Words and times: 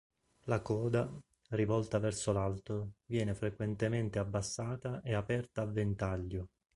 La 0.45 0.61
coda, 0.61 1.07
rivolta 1.49 1.99
verso 1.99 2.31
l'alto, 2.31 2.93
viene 3.05 3.35
frequentemente 3.35 4.17
abbassata 4.17 5.03
e 5.03 5.13
aperta 5.13 5.61
a 5.61 5.65
ventaglio. 5.65 6.47